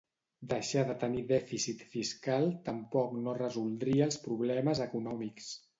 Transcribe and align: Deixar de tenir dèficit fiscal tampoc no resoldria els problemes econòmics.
Deixar 0.53 0.81
de 0.87 0.95
tenir 1.03 1.21
dèficit 1.33 1.85
fiscal 1.93 2.49
tampoc 2.71 3.17
no 3.27 3.39
resoldria 3.43 4.11
els 4.11 4.23
problemes 4.29 4.85
econòmics. 4.93 5.57